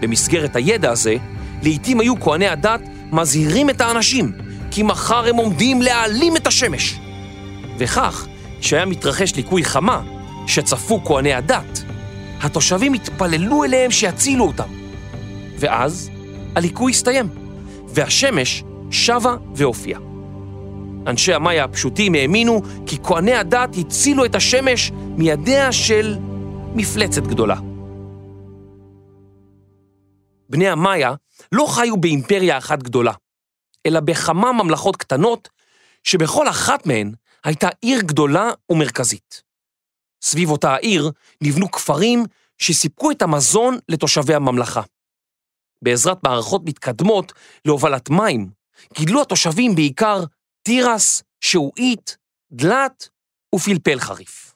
במסגרת 0.00 0.56
הידע 0.56 0.90
הזה, 0.90 1.16
לעתים 1.62 2.00
היו 2.00 2.20
כהני 2.20 2.48
הדת 2.48 2.80
מזהירים 3.12 3.70
את 3.70 3.80
האנשים 3.80 4.32
כי 4.70 4.82
מחר 4.82 5.28
הם 5.28 5.36
עומדים 5.36 5.82
להעלים 5.82 6.36
את 6.36 6.46
השמש. 6.46 6.98
וכך, 7.78 8.26
כשהיה 8.60 8.86
מתרחש 8.86 9.34
ליקוי 9.34 9.64
חמה, 9.64 10.02
שצפו 10.46 11.04
כהני 11.04 11.34
הדת, 11.34 11.84
התושבים 12.42 12.92
התפללו 12.92 13.64
אליהם 13.64 13.90
שיצילו 13.90 14.44
אותם. 14.44 14.68
ואז 15.58 16.10
הליקוי 16.56 16.92
הסתיים, 16.92 17.28
והשמש 17.88 18.64
שבה 18.90 19.36
והופיעה. 19.54 20.07
אנשי 21.08 21.34
המאיה 21.34 21.64
הפשוטים 21.64 22.14
האמינו 22.14 22.62
כי 22.86 22.98
כהני 23.02 23.34
הדת 23.34 23.68
הצילו 23.78 24.24
את 24.24 24.34
השמש 24.34 24.90
מידיה 25.16 25.72
של 25.72 26.16
מפלצת 26.74 27.22
גדולה. 27.22 27.56
בני 30.48 30.68
המאיה 30.68 31.14
לא 31.52 31.66
חיו 31.66 31.96
באימפריה 31.96 32.58
אחת 32.58 32.82
גדולה, 32.82 33.12
אלא 33.86 34.00
בכמה 34.00 34.52
ממלכות 34.52 34.96
קטנות, 34.96 35.48
שבכל 36.02 36.48
אחת 36.48 36.86
מהן 36.86 37.12
הייתה 37.44 37.68
עיר 37.80 38.00
גדולה 38.00 38.50
ומרכזית. 38.70 39.42
סביב 40.22 40.50
אותה 40.50 40.74
העיר 40.74 41.10
נבנו 41.40 41.70
כפרים 41.70 42.24
שסיפקו 42.58 43.10
את 43.10 43.22
המזון 43.22 43.78
לתושבי 43.88 44.34
הממלכה. 44.34 44.82
בעזרת 45.82 46.24
מערכות 46.24 46.62
מתקדמות 46.64 47.32
להובלת 47.64 48.10
מים, 48.10 48.50
גידלו 48.94 49.22
התושבים 49.22 49.74
בעיקר 49.74 50.24
תירס, 50.68 51.22
שעועית, 51.40 52.16
דלת 52.52 53.08
ופלפל 53.54 53.98
חריף. 53.98 54.54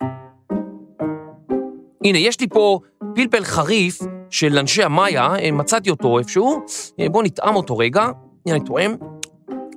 הנה, 2.04 2.18
יש 2.18 2.40
לי 2.40 2.48
פה 2.48 2.78
פלפל 3.14 3.44
חריף 3.44 3.98
של 4.30 4.58
אנשי 4.58 4.82
המאיה, 4.82 5.34
אה, 5.36 5.50
מצאתי 5.50 5.90
אותו 5.90 6.18
איפשהו, 6.18 6.64
אה, 7.00 7.08
בואו 7.08 7.22
נטעם 7.22 7.56
אותו 7.56 7.78
רגע, 7.78 8.02
הנה 8.46 8.56
אני 8.56 8.64
טועם. 8.64 8.96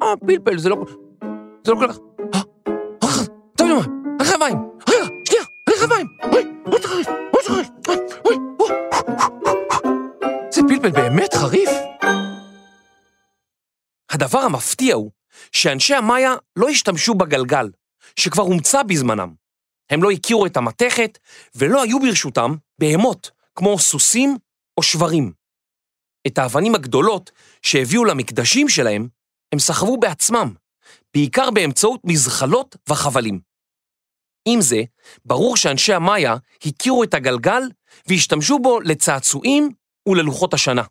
אה, 0.03 0.13
פלפל, 0.27 0.57
זה 0.57 0.69
לא... 0.69 0.85
זה 1.65 1.71
לא 1.71 1.77
כל 1.79 1.87
כך... 1.87 1.97
אה, 2.33 2.41
אה, 3.03 3.25
טוב, 3.57 3.67
נו, 3.67 3.81
אני 4.19 4.27
חייב 4.27 4.39
מים. 4.39 4.57
רגע, 4.89 5.05
שנייה, 5.25 5.43
אני 5.67 5.75
חייב 5.75 5.89
מים. 5.93 6.07
אוי, 6.31 6.43
זה 6.81 6.87
חריף, 6.87 7.07
זה 7.43 7.49
חריף, 7.49 7.69
אוי, 8.25 8.35
אוי. 8.59 8.69
זה 10.51 10.61
פלפל 10.67 10.91
באמת 10.91 11.33
חריף? 11.33 11.69
הדבר 14.11 14.39
המפתיע 14.39 14.95
הוא 14.95 15.11
שאנשי 15.51 15.95
המאיה 15.95 16.35
לא 16.55 16.69
השתמשו 16.69 17.13
בגלגל, 17.13 17.69
שכבר 18.15 18.43
הומצא 18.43 18.83
בזמנם. 18.83 19.33
הם 19.89 20.03
לא 20.03 20.11
הכירו 20.11 20.45
את 20.45 20.57
המתכת 20.57 21.17
ולא 21.55 21.83
היו 21.83 21.99
ברשותם 21.99 22.55
בהמות, 22.79 23.31
כמו 23.55 23.79
סוסים 23.79 24.37
או 24.77 24.83
שברים. 24.83 25.31
את 26.27 26.37
האבנים 26.37 26.75
הגדולות 26.75 27.31
שהביאו 27.61 28.05
למקדשים 28.05 28.69
שלהם, 28.69 29.07
הם 29.51 29.59
סחבו 29.59 29.97
בעצמם, 29.97 30.53
בעיקר 31.13 31.51
באמצעות 31.51 32.01
מזחלות 32.03 32.75
וחבלים. 32.89 33.39
עם 34.45 34.61
זה, 34.61 34.81
ברור 35.25 35.57
שאנשי 35.57 35.93
המאיה 35.93 36.35
הכירו 36.65 37.03
את 37.03 37.13
הגלגל 37.13 37.61
והשתמשו 38.07 38.59
בו 38.59 38.79
לצעצועים 38.79 39.69
וללוחות 40.07 40.53
השנה. 40.53 40.83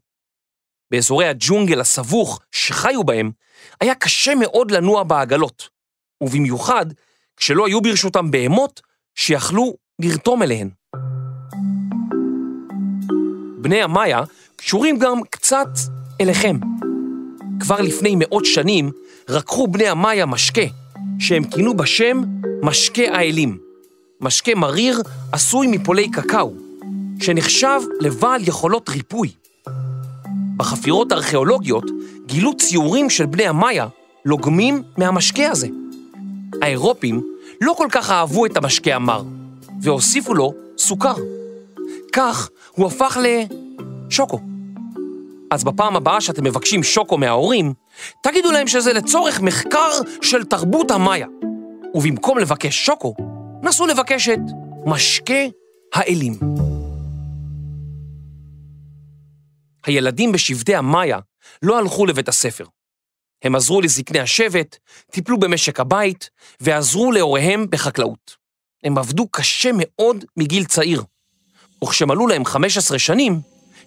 באזורי 0.90 1.28
הג'ונגל 1.28 1.80
הסבוך 1.80 2.40
שחיו 2.52 3.04
בהם, 3.04 3.30
היה 3.80 3.94
קשה 3.94 4.34
מאוד 4.34 4.70
לנוע 4.70 5.02
בעגלות, 5.02 5.68
ובמיוחד 6.20 6.86
כשלא 7.36 7.66
היו 7.66 7.80
ברשותם 7.80 8.30
בהמות 8.30 8.80
שיכלו 9.14 9.74
לרתום 9.98 10.42
אליהן. 10.42 10.70
בני 13.58 13.82
המאיה 13.82 14.22
קשורים 14.56 14.98
גם 14.98 15.20
קצת 15.30 15.68
אליכם. 16.20 16.56
כבר 17.60 17.80
לפני 17.80 18.14
מאות 18.18 18.44
שנים 18.44 18.90
רקחו 19.28 19.66
בני 19.66 19.88
המאיה 19.88 20.26
משקה, 20.26 20.62
שהם 21.18 21.44
כינו 21.44 21.76
בשם 21.76 22.20
משקה 22.62 23.02
האלים. 23.02 23.58
משקה 24.20 24.54
מריר 24.54 25.02
עשוי 25.32 25.66
מפולי 25.66 26.10
קקאו, 26.10 26.52
שנחשב 27.20 27.80
לבעל 28.00 28.48
יכולות 28.48 28.88
ריפוי. 28.88 29.30
בחפירות 30.56 31.12
הארכיאולוגיות 31.12 31.84
גילו 32.26 32.56
ציורים 32.56 33.10
של 33.10 33.26
בני 33.26 33.46
המאיה 33.46 33.86
לוגמים 34.24 34.82
מהמשקה 34.96 35.50
הזה. 35.50 35.68
האירופים 36.62 37.22
לא 37.60 37.74
כל 37.76 37.88
כך 37.90 38.10
אהבו 38.10 38.46
את 38.46 38.56
המשקה 38.56 38.94
המר, 38.94 39.22
והוסיפו 39.82 40.34
לו 40.34 40.54
סוכר. 40.78 41.14
כך 42.12 42.50
הוא 42.72 42.86
הפך 42.86 43.18
לשוקו. 44.10 44.40
אז 45.50 45.64
בפעם 45.64 45.96
הבאה 45.96 46.20
שאתם 46.20 46.44
מבקשים 46.44 46.82
שוקו 46.82 47.18
מההורים, 47.18 47.72
תגידו 48.22 48.52
להם 48.52 48.66
שזה 48.66 48.92
לצורך 48.92 49.40
מחקר 49.40 49.90
של 50.22 50.44
תרבות 50.44 50.90
המאיה. 50.90 51.26
ובמקום 51.94 52.38
לבקש 52.38 52.86
שוקו, 52.86 53.14
נסו 53.62 53.86
לבקש 53.86 54.28
את 54.28 54.40
משקה 54.86 55.42
האלים. 55.94 56.34
הילדים 59.86 60.32
בשבטי 60.32 60.74
המאיה 60.74 61.18
לא 61.64 61.78
הלכו 61.78 62.06
לבית 62.06 62.28
הספר. 62.28 62.64
הם 63.42 63.54
עזרו 63.54 63.80
לזקני 63.80 64.20
השבט, 64.20 64.76
טיפלו 65.10 65.38
במשק 65.38 65.80
הבית 65.80 66.30
ועזרו 66.60 67.12
להוריהם 67.12 67.66
בחקלאות. 67.70 68.36
הם 68.84 68.98
עבדו 68.98 69.28
קשה 69.30 69.70
מאוד 69.74 70.24
מגיל 70.36 70.64
צעיר, 70.64 71.02
וכשמלאו 71.84 72.26
להם 72.26 72.44
15 72.44 72.98
שנים, 72.98 73.40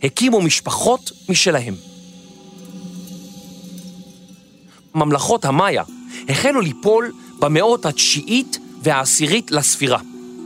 הקימו 0.03 0.41
משפחות 0.41 1.11
משלהם. 1.29 1.73
ממלכות 4.95 5.45
המאיה 5.45 5.83
החלו 6.29 6.61
ליפול 6.61 7.13
במאות 7.39 7.85
התשיעית 7.85 8.57
והעשירית 8.83 9.51
לספירה, 9.51 9.99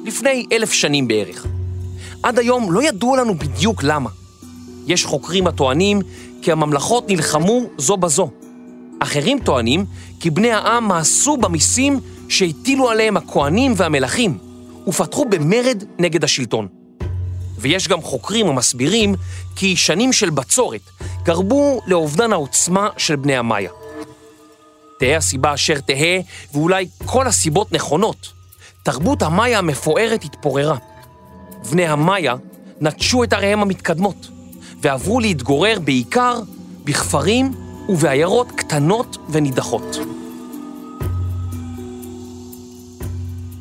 לפני 0.05 0.45
אלף 0.51 0.71
שנים 0.71 1.07
בערך. 1.07 1.45
עד 2.23 2.39
היום 2.39 2.71
לא 2.71 2.83
ידוע 2.83 3.17
לנו 3.17 3.35
בדיוק 3.35 3.83
למה. 3.83 4.09
יש 4.87 5.05
חוקרים 5.05 5.47
הטוענים 5.47 6.01
כי 6.41 6.51
הממלכות 6.51 7.09
נלחמו 7.09 7.61
זו 7.77 7.97
בזו. 7.97 8.29
אחרים 8.99 9.39
טוענים 9.39 9.85
כי 10.19 10.29
בני 10.29 10.51
העם 10.51 10.87
מעשו 10.87 11.37
במיסים 11.37 11.99
שהטילו 12.29 12.89
עליהם 12.89 13.17
הכוהנים 13.17 13.73
והמלכים, 13.77 14.37
ופתחו 14.87 15.25
במרד 15.25 15.83
נגד 15.99 16.23
השלטון. 16.23 16.67
ויש 17.57 17.87
גם 17.87 18.01
חוקרים 18.01 18.47
המסבירים 18.47 19.15
כי 19.55 19.75
שנים 19.75 20.13
של 20.13 20.29
בצורת 20.29 20.81
גרמו 21.23 21.81
לאובדן 21.87 22.33
העוצמה 22.33 22.89
של 22.97 23.15
בני 23.15 23.37
המאיה. 23.37 23.71
תהא 24.99 25.15
הסיבה 25.15 25.53
אשר 25.53 25.79
תהא, 25.79 26.19
ואולי 26.53 26.87
כל 27.05 27.27
הסיבות 27.27 27.71
נכונות, 27.71 28.31
תרבות 28.83 29.21
המאיה 29.21 29.57
המפוארת 29.57 30.23
התפוררה. 30.23 30.77
בני 31.71 31.87
המאיה 31.87 32.35
נטשו 32.81 33.23
את 33.23 33.33
עריהם 33.33 33.61
המתקדמות, 33.61 34.29
ועברו 34.81 35.19
להתגורר 35.19 35.79
בעיקר 35.79 36.39
בכפרים 36.83 37.51
ובעיירות 37.89 38.51
קטנות 38.51 39.17
ונידחות. 39.29 39.97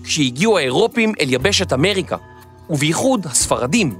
כשהגיעו 0.04 0.58
האירופים 0.58 1.12
אל 1.20 1.32
יבשת 1.32 1.72
אמריקה, 1.72 2.16
ובייחוד 2.70 3.26
הספרדים, 3.26 3.94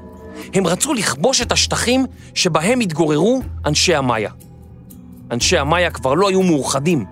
הם 0.55 0.67
רצו 0.67 0.95
לכבוש 0.95 1.43
את 1.43 1.53
השטחים 1.53 2.07
שבהם 2.35 2.81
התגוררו 2.81 3.43
אנשי 3.67 3.95
המאיה. 3.95 4.31
אנשי 5.31 5.59
המאיה 5.59 5.91
כבר 5.91 6.15
לא 6.15 6.29
היו 6.29 6.43
מאוחדים, 6.43 7.05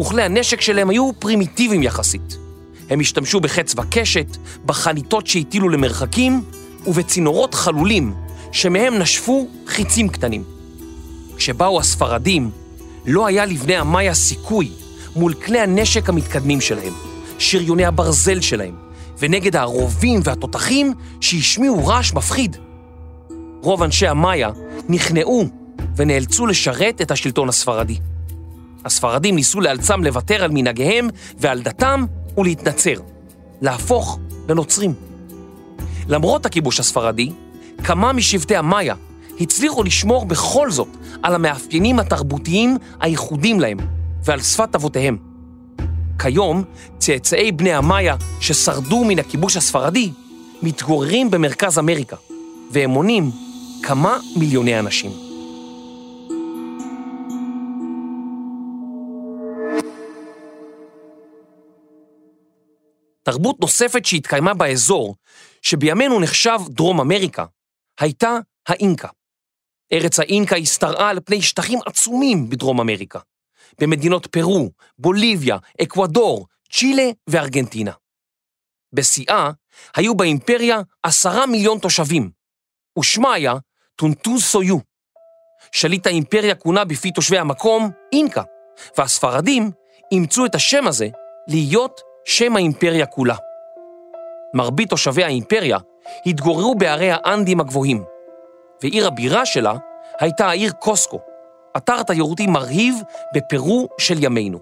וכלי 0.00 0.22
הנשק 0.22 0.60
שלהם 0.60 0.90
היו 0.90 1.10
פרימיטיביים 1.18 1.82
יחסית. 1.82 2.38
הם 2.90 3.00
השתמשו 3.00 3.40
בחץ 3.40 3.74
וקשת, 3.76 4.36
בחניתות 4.66 5.26
שהטילו 5.26 5.68
למרחקים, 5.68 6.42
ובצינורות 6.86 7.54
חלולים, 7.54 8.14
שמהם 8.52 8.98
נשפו 8.98 9.48
חיצים 9.66 10.08
קטנים. 10.08 10.44
כשבאו 11.36 11.80
הספרדים, 11.80 12.50
לא 13.06 13.26
היה 13.26 13.44
לבני 13.44 13.76
המאיה 13.76 14.14
סיכוי 14.14 14.70
מול 15.16 15.34
כלי 15.34 15.60
הנשק 15.60 16.08
המתקדמים 16.08 16.60
שלהם, 16.60 16.92
שריוני 17.38 17.84
הברזל 17.84 18.40
שלהם, 18.40 18.74
ונגד 19.18 19.56
הרובים 19.56 20.20
והתותחים 20.24 20.94
שהשמיעו 21.20 21.86
רעש 21.86 22.12
מפחיד. 22.12 22.56
רוב 23.62 23.82
אנשי 23.82 24.06
המאיה 24.06 24.50
נכנעו 24.88 25.48
ונאלצו 25.96 26.46
לשרת 26.46 27.00
את 27.00 27.10
השלטון 27.10 27.48
הספרדי. 27.48 27.98
הספרדים 28.84 29.34
ניסו 29.34 29.60
לאלצם 29.60 30.04
לוותר 30.04 30.44
על 30.44 30.50
מנהגיהם 30.50 31.08
ועל 31.38 31.62
דתם 31.62 32.04
ולהתנצר, 32.38 32.94
להפוך 33.62 34.18
לנוצרים. 34.48 34.94
למרות 36.08 36.46
הכיבוש 36.46 36.80
הספרדי, 36.80 37.32
כמה 37.84 38.12
משבטי 38.12 38.56
המאיה 38.56 38.94
הצליחו 39.40 39.82
לשמור 39.82 40.26
בכל 40.26 40.70
זאת 40.70 40.88
על 41.22 41.34
המאפיינים 41.34 41.98
התרבותיים 41.98 42.76
הייחודים 43.00 43.60
להם 43.60 43.78
ועל 44.24 44.40
שפת 44.40 44.74
אבותיהם. 44.74 45.16
כיום, 46.18 46.64
צאצאי 46.98 47.52
בני 47.52 47.72
המאיה 47.72 48.16
ששרדו 48.40 49.04
מן 49.04 49.18
הכיבוש 49.18 49.56
הספרדי 49.56 50.10
מתגוררים 50.62 51.30
במרכז 51.30 51.78
אמריקה, 51.78 52.16
והם 52.70 52.90
מונים 52.90 53.30
כמה 53.82 54.18
מיליוני 54.36 54.78
אנשים. 54.78 55.10
תרבות 63.22 63.60
נוספת 63.60 64.04
שהתקיימה 64.04 64.54
באזור, 64.54 65.14
שבימינו 65.62 66.20
נחשב 66.20 66.58
דרום 66.68 67.00
אמריקה, 67.00 67.44
הייתה 67.98 68.38
האינקה. 68.68 69.08
ארץ 69.92 70.20
האינקה 70.20 70.56
השתרעה 70.56 71.10
על 71.10 71.20
פני 71.24 71.42
שטחים 71.42 71.78
עצומים 71.86 72.50
בדרום 72.50 72.80
אמריקה, 72.80 73.18
במדינות 73.80 74.26
פרו, 74.26 74.70
בוליביה, 74.98 75.56
אקוודור, 75.82 76.46
צ'ילה 76.72 77.10
וארגנטינה. 77.26 77.92
בשיאה 78.92 79.50
היו 79.96 80.14
באימפריה 80.14 80.80
עשרה 81.02 81.46
מיליון 81.46 81.78
תושבים, 81.78 82.30
ושמה 82.98 83.34
היה 83.34 83.54
טונטוז 83.96 84.42
סויו. 84.42 84.78
שליט 85.72 86.06
האימפריה 86.06 86.54
כונה 86.54 86.84
בפי 86.84 87.10
תושבי 87.10 87.38
המקום 87.38 87.90
אינקה, 88.12 88.42
והספרדים 88.98 89.70
אימצו 90.12 90.46
את 90.46 90.54
השם 90.54 90.86
הזה 90.86 91.08
להיות 91.48 92.00
שם 92.24 92.56
האימפריה 92.56 93.06
כולה. 93.06 93.36
מרבית 94.54 94.90
תושבי 94.90 95.24
האימפריה 95.24 95.78
התגוררו 96.26 96.74
בערי 96.74 97.10
האנדים 97.12 97.60
הגבוהים, 97.60 98.04
ועיר 98.82 99.06
הבירה 99.06 99.46
שלה 99.46 99.74
הייתה 100.20 100.48
העיר 100.48 100.72
קוסקו, 100.72 101.20
אתר 101.76 102.02
תיירותי 102.02 102.46
מרהיב 102.46 102.94
בפרו 103.34 103.88
של 103.98 104.24
ימינו. 104.24 104.58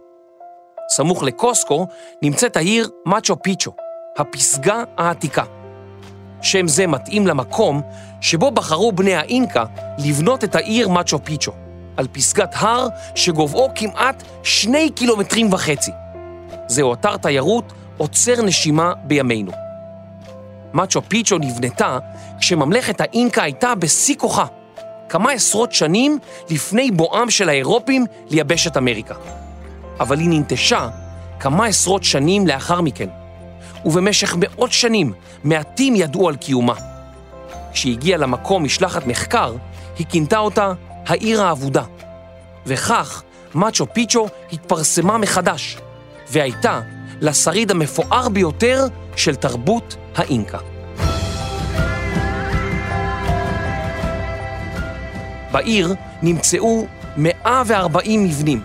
סמוך 0.88 1.22
לקוסקו 1.22 1.86
נמצאת 2.22 2.56
העיר 2.56 2.90
מאצ'ו 3.06 3.42
פיצ'ו, 3.42 3.72
הפסגה 4.18 4.82
העתיקה. 4.96 5.44
שם 6.42 6.68
זה 6.68 6.86
מתאים 6.86 7.26
למקום 7.26 7.82
שבו 8.20 8.50
בחרו 8.50 8.92
בני 8.92 9.14
האינקה 9.14 9.64
לבנות 9.98 10.44
את 10.44 10.54
העיר 10.54 10.88
מאצ'ו 10.88 11.18
פיצ'ו, 11.24 11.52
על 11.96 12.06
פסגת 12.12 12.54
הר 12.54 12.88
שגובהו 13.14 13.68
כמעט 13.74 14.22
שני 14.42 14.90
קילומטרים 14.90 15.52
וחצי. 15.52 15.90
זהו 16.66 16.92
אתר 16.92 17.16
תיירות 17.16 17.72
עוצר 17.98 18.42
נשימה 18.42 18.92
בימינו. 19.04 19.65
מאצ'ו 20.76 21.02
פיצ'ו 21.08 21.38
נבנתה 21.38 21.98
כשממלכת 22.40 23.00
האינקה 23.00 23.42
הייתה 23.42 23.74
בשיא 23.74 24.16
כוחה, 24.16 24.44
כמה 25.08 25.32
עשרות 25.32 25.72
שנים 25.72 26.18
לפני 26.50 26.90
בואם 26.90 27.30
של 27.30 27.48
האירופים 27.48 28.06
ליבשת 28.30 28.76
אמריקה. 28.76 29.14
אבל 30.00 30.18
היא 30.18 30.28
ננטשה 30.28 30.88
כמה 31.40 31.66
עשרות 31.66 32.04
שנים 32.04 32.46
לאחר 32.46 32.80
מכן, 32.80 33.08
ובמשך 33.84 34.36
מאות 34.38 34.72
שנים 34.72 35.12
מעטים 35.44 35.96
ידעו 35.96 36.28
על 36.28 36.36
קיומה. 36.36 36.74
כשהגיעה 37.72 38.18
למקום 38.18 38.64
משלחת 38.64 39.06
מחקר, 39.06 39.54
היא 39.98 40.06
כינתה 40.06 40.38
אותה 40.38 40.72
העיר 41.06 41.42
האבודה. 41.42 41.82
וכך 42.66 43.22
מאצ'ו 43.54 43.86
פיצ'ו 43.92 44.28
התפרסמה 44.52 45.18
מחדש, 45.18 45.76
והייתה 46.30 46.80
לשריד 47.20 47.70
המפואר 47.70 48.28
ביותר 48.28 48.86
של 49.16 49.34
תרבות 49.34 49.96
האינקה. 50.16 50.58
בעיר 55.52 55.94
נמצאו 56.22 56.86
140 57.16 58.24
מבנים, 58.24 58.62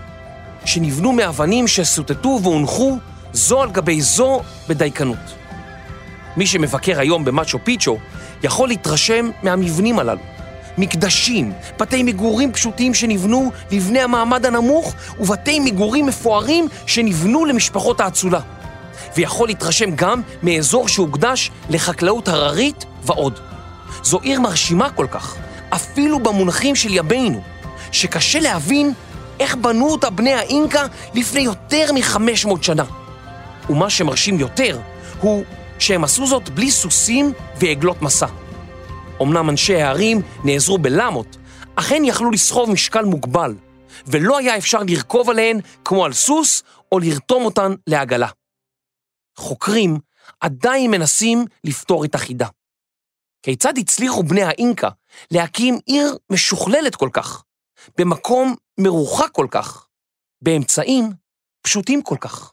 שנבנו 0.64 1.12
מאבנים 1.12 1.68
שסוטטו 1.68 2.40
והונחו 2.42 2.98
זו 3.32 3.62
על 3.62 3.70
גבי 3.70 4.00
זו 4.00 4.40
בדייקנות. 4.68 5.34
מי 6.36 6.46
שמבקר 6.46 7.00
היום 7.00 7.24
במאצ'ו 7.24 7.58
פיצ'ו 7.64 7.98
יכול 8.42 8.68
להתרשם 8.68 9.30
מהמבנים 9.42 9.98
הללו. 9.98 10.31
מקדשים, 10.78 11.52
בתי 11.78 12.02
מגורים 12.02 12.52
פשוטים 12.52 12.94
שנבנו 12.94 13.52
לבני 13.70 14.00
המעמד 14.00 14.46
הנמוך 14.46 14.94
ובתי 15.20 15.60
מגורים 15.60 16.06
מפוארים 16.06 16.68
שנבנו 16.86 17.44
למשפחות 17.44 18.00
האצולה. 18.00 18.40
ויכול 19.16 19.48
להתרשם 19.48 19.90
גם 19.96 20.22
מאזור 20.42 20.88
שהוקדש 20.88 21.50
לחקלאות 21.70 22.28
הררית 22.28 22.84
ועוד. 23.02 23.38
זו 24.02 24.20
עיר 24.20 24.40
מרשימה 24.40 24.90
כל 24.90 25.06
כך, 25.10 25.36
אפילו 25.70 26.20
במונחים 26.20 26.76
של 26.76 26.94
ימינו, 26.94 27.42
שקשה 27.92 28.40
להבין 28.40 28.92
איך 29.40 29.56
בנו 29.56 29.90
אותה 29.90 30.10
בני 30.10 30.32
האינקה 30.32 30.86
לפני 31.14 31.40
יותר 31.40 31.92
מ-500 31.92 32.62
שנה. 32.62 32.84
ומה 33.70 33.90
שמרשים 33.90 34.40
יותר 34.40 34.78
הוא 35.20 35.44
שהם 35.78 36.04
עשו 36.04 36.26
זאת 36.26 36.48
בלי 36.48 36.70
סוסים 36.70 37.32
ועגלות 37.56 38.02
מסע. 38.02 38.26
אמנם 39.22 39.50
אנשי 39.50 39.74
הערים 39.74 40.20
נעזרו 40.44 40.78
בלמות, 40.78 41.36
אך 41.76 41.92
הן 41.92 42.04
יכלו 42.04 42.30
לסחוב 42.30 42.70
משקל 42.70 43.04
מוגבל, 43.04 43.54
ולא 44.06 44.38
היה 44.38 44.58
אפשר 44.58 44.78
לרכוב 44.88 45.30
עליהן 45.30 45.60
כמו 45.84 46.04
על 46.04 46.12
סוס 46.12 46.62
או 46.92 46.98
לרתום 46.98 47.44
אותן 47.44 47.74
לעגלה. 47.86 48.28
חוקרים 49.36 49.98
עדיין 50.40 50.90
מנסים 50.90 51.44
לפתור 51.64 52.04
את 52.04 52.14
החידה. 52.14 52.46
כיצד 53.42 53.78
הצליחו 53.78 54.22
בני 54.22 54.42
האינקה 54.42 54.88
להקים 55.30 55.78
עיר 55.86 56.16
משוכללת 56.30 56.96
כל 56.96 57.08
כך, 57.12 57.42
במקום 57.98 58.54
מרוחק 58.80 59.30
כל 59.32 59.46
כך, 59.50 59.86
באמצעים 60.42 61.12
פשוטים 61.62 62.02
כל 62.02 62.16
כך? 62.20 62.52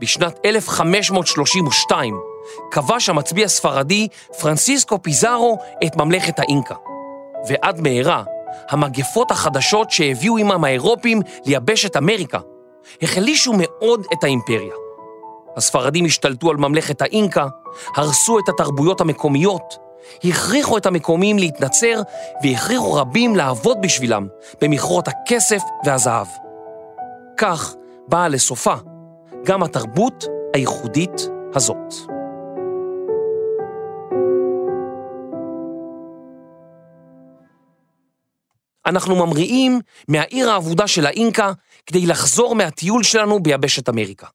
בשנת 0.00 0.38
1532 0.44 2.29
כבש 2.70 3.08
המצביא 3.08 3.44
הספרדי 3.44 4.08
פרנסיסקו 4.40 5.02
פיזארו 5.02 5.58
את 5.86 5.96
ממלכת 5.96 6.38
האינקה. 6.38 6.74
ועד 7.48 7.80
מהרה, 7.80 8.22
המגפות 8.70 9.30
החדשות 9.30 9.90
שהביאו 9.90 10.38
עמם 10.38 10.64
האירופים 10.64 11.20
לייבש 11.46 11.86
את 11.86 11.96
אמריקה, 11.96 12.38
החלישו 13.02 13.52
מאוד 13.56 14.06
את 14.12 14.24
האימפריה. 14.24 14.74
הספרדים 15.56 16.04
השתלטו 16.04 16.50
על 16.50 16.56
ממלכת 16.56 17.02
האינקה, 17.02 17.46
הרסו 17.96 18.38
את 18.38 18.48
התרבויות 18.48 19.00
המקומיות, 19.00 19.78
הכריחו 20.24 20.76
את 20.78 20.86
המקומיים 20.86 21.38
להתנצר 21.38 22.02
והכריחו 22.42 22.92
רבים 22.92 23.36
לעבוד 23.36 23.78
בשבילם 23.82 24.26
במכרות 24.60 25.08
הכסף 25.08 25.62
והזהב. 25.84 26.26
כך 27.36 27.74
באה 28.08 28.28
לסופה 28.28 28.74
גם 29.44 29.62
התרבות 29.62 30.24
הייחודית 30.54 31.28
הזאת. 31.54 32.19
אנחנו 38.90 39.26
ממריאים 39.26 39.80
מהעיר 40.08 40.50
האבודה 40.50 40.86
של 40.86 41.06
האינקה 41.06 41.52
כדי 41.86 42.06
לחזור 42.06 42.54
מהטיול 42.54 43.02
שלנו 43.02 43.42
ביבשת 43.42 43.88
אמריקה. 43.88 44.26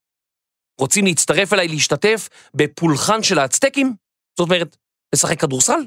רוצים 0.80 1.04
להצטרף 1.04 1.52
אליי 1.52 1.68
להשתתף 1.68 2.28
בפולחן 2.54 3.22
של 3.22 3.38
האצטקים? 3.38 3.94
זאת 4.38 4.46
אומרת, 4.46 4.76
לשחק 5.14 5.40
כדורסל? 5.40 5.80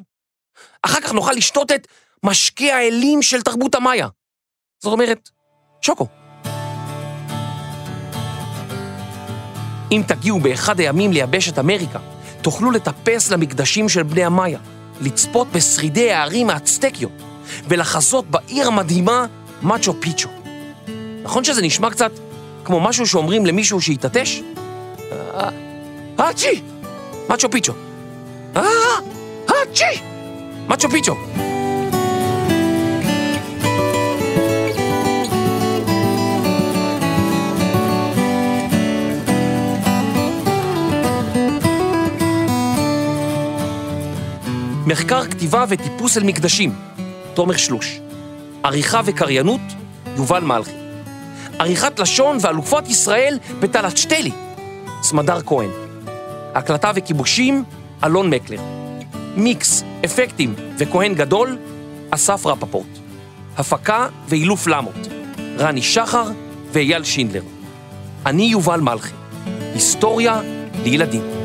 אחר 0.83 1.01
כך 1.01 1.13
נוכל 1.13 1.31
לשתות 1.31 1.71
את 1.71 1.87
משקה 2.23 2.75
האלים 2.75 3.21
של 3.21 3.41
תרבות 3.41 3.75
המאיה. 3.75 4.07
זאת 4.83 4.93
אומרת, 4.93 5.29
שוקו. 5.81 6.07
אם 9.91 10.01
תגיעו 10.07 10.39
באחד 10.39 10.79
הימים 10.79 11.11
ליבשת 11.11 11.59
אמריקה, 11.59 11.99
תוכלו 12.41 12.71
לטפס 12.71 13.31
למקדשים 13.31 13.89
של 13.89 14.03
בני 14.03 14.23
המאיה, 14.23 14.59
לצפות 15.01 15.47
בשרידי 15.47 16.11
הערים 16.11 16.49
האצטקיות, 16.49 17.11
ולחזות 17.67 18.25
בעיר 18.29 18.67
המדהימה 18.67 19.25
מאצ'ו 19.61 19.93
פיצ'ו. 19.99 20.29
נכון 21.23 21.43
שזה 21.43 21.61
נשמע 21.61 21.89
קצת 21.89 22.11
כמו 22.65 22.79
משהו 22.79 23.07
שאומרים 23.07 23.45
למישהו 23.45 23.81
שהתעטש? 23.81 24.41
אצ'י! 26.15 26.61
מאצ'ו 27.29 27.51
פיצ'ו. 27.51 27.73
אצ'י! 29.45 30.01
מאצ'ו 30.67 30.89
פיצ'ו. 30.89 31.15
מחקר 44.89 45.23
כתיבה 45.23 45.65
וטיפוס 45.69 46.17
אל 46.17 46.23
מקדשים, 46.23 46.73
תומר 47.33 47.57
שלוש. 47.57 47.99
עריכה 48.63 49.01
וקריינות, 49.05 49.61
יובל 50.17 50.43
מלכי. 50.43 50.71
עריכת 51.59 51.99
לשון 51.99 52.37
ואלופת 52.41 52.87
ישראל 52.87 53.39
בטלת 53.59 53.97
שטלי, 53.97 54.31
סמדר 55.01 55.41
כהן. 55.45 55.69
הקלטה 56.55 56.91
וכיבושים, 56.95 57.63
אלון 58.03 58.29
מקלר. 58.29 58.59
מיקס, 59.35 59.83
אפקטים 60.05 60.53
וכהן 60.77 61.13
גדול, 61.13 61.57
אסף 62.09 62.45
רפפורט. 62.45 62.87
הפקה 63.57 64.07
ואילוף 64.27 64.67
למות, 64.67 65.07
רני 65.57 65.81
שחר 65.81 66.25
ואייל 66.71 67.03
שינדלר. 67.03 67.43
אני 68.25 68.43
יובל 68.43 68.79
מלכי. 68.79 69.13
היסטוריה 69.73 70.41
לילדים. 70.83 71.38